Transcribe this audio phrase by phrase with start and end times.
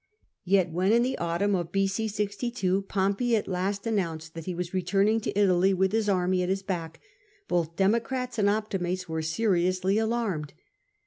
[0.45, 2.07] Yet when, in the autumn of B.c.
[2.07, 6.49] 62, Pompey at last announced that he was returning to Italy with his army at
[6.49, 6.99] his back,
[7.47, 10.53] both Democrats and Optimates were seriously alarmed.